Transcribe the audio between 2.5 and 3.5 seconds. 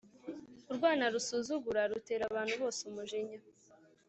bose umujinya